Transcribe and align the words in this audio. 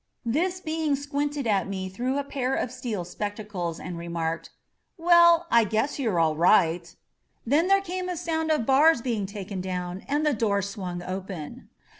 This 0.25 0.59
being 0.59 0.95
squinted 0.95 1.45
at 1.45 1.67
me 1.67 1.87
through 1.87 2.17
a 2.17 2.23
pair 2.23 2.55
of 2.55 2.71
steel 2.71 3.05
spectacles 3.05 3.79
and 3.79 3.99
remarked, 3.99 4.49
^'Well, 4.99 5.43
I 5.51 5.63
guess 5.63 5.99
you're 5.99 6.19
all 6.19 6.35
right!" 6.35 6.95
Then 7.45 7.67
there 7.67 7.81
came 7.81 8.09
a 8.09 8.17
sound 8.17 8.49
of 8.49 8.65
bars 8.65 9.03
being 9.03 9.27
taken 9.27 9.61
down, 9.61 10.03
and 10.07 10.25
the 10.25 10.33
door 10.33 10.63
swung 10.63 11.03
open. 11.03 11.69